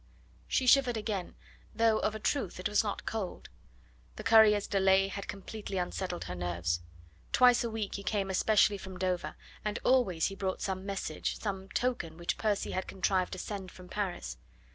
[0.47, 1.35] She shivered again,
[1.75, 3.49] though of a truth it was not cold.
[4.15, 6.79] The courier's delay had completely unsettled her nerves.
[7.31, 11.69] Twice a week he came especially from Dover, and always he brought some message, some
[11.69, 14.37] token which Percy had contrived to send from Paris.